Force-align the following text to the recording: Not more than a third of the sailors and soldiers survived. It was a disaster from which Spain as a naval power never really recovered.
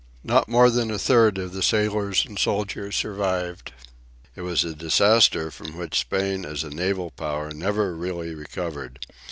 Not 0.23 0.49
more 0.49 0.71
than 0.71 0.89
a 0.89 0.97
third 0.97 1.37
of 1.37 1.53
the 1.53 1.61
sailors 1.61 2.25
and 2.25 2.39
soldiers 2.39 2.95
survived. 2.95 3.71
It 4.35 4.41
was 4.41 4.63
a 4.63 4.73
disaster 4.73 5.51
from 5.51 5.77
which 5.77 5.99
Spain 5.99 6.43
as 6.43 6.63
a 6.63 6.71
naval 6.71 7.11
power 7.11 7.51
never 7.51 7.93
really 7.95 8.33
recovered. 8.33 9.05